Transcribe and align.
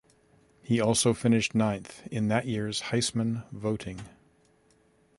He 0.63 0.79
also 0.81 1.13
finished 1.13 1.53
ninth 1.53 2.07
in 2.07 2.27
that 2.29 2.47
year's 2.47 2.81
Heisman 2.89 3.47
voting. 3.51 3.99